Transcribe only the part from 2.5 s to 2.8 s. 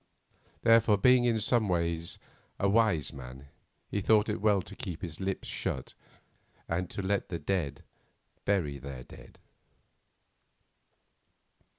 a